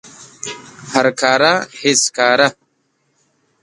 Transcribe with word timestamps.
هر 0.91 1.07
کاره 1.19 1.53
هیڅ 1.81 2.01
کاره 2.15 2.47